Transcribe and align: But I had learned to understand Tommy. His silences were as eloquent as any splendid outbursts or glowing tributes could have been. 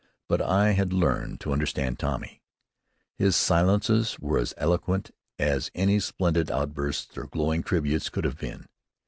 But 0.27 0.41
I 0.41 0.71
had 0.71 0.93
learned 0.93 1.39
to 1.41 1.53
understand 1.53 1.99
Tommy. 1.99 2.41
His 3.19 3.35
silences 3.35 4.17
were 4.19 4.39
as 4.39 4.55
eloquent 4.57 5.11
as 5.37 5.69
any 5.75 5.99
splendid 5.99 6.49
outbursts 6.49 7.15
or 7.19 7.27
glowing 7.27 7.61
tributes 7.61 8.09
could 8.09 8.23
have 8.23 8.39
been. 8.39 8.65